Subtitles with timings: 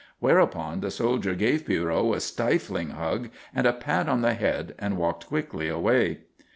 [0.17, 4.97] Whereupon the soldier gave Pierrot a stifling hug and a pat on the head and
[4.97, 6.21] walked quickly away.